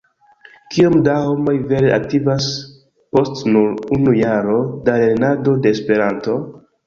[0.75, 2.47] Kiom da homoj vere aktivas
[3.17, 4.57] post nur unu jaro
[4.89, 6.39] da lernado de Esperanto?